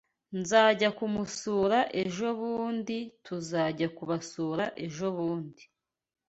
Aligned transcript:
Nzajya 0.39 0.89
kumusura 0.97 1.79
ejobundiTuzajya 2.01 3.87
kubasura 3.97 4.65
ejobundi. 4.85 5.63